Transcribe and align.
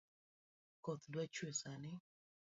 Koth 0.83 1.05
dwa 1.13 1.23
chwee 1.33 1.55
sani 1.61 1.91